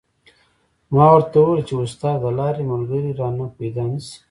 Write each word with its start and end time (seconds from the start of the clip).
ما 0.95 1.05
ورته 1.11 1.35
و 1.39 1.45
ویل 1.49 1.61
چې 1.67 1.73
استاده 1.83 2.19
د 2.23 2.25
لارې 2.39 2.63
ملګری 2.71 3.11
رانه 3.19 3.45
پیدا 3.57 3.83
نه 3.91 3.99
شو. 4.05 4.17